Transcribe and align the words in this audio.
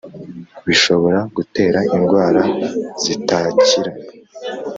bishobora 0.65 1.19
gutera 1.35 1.79
indwara 1.95 2.41
zitakira 3.01 3.91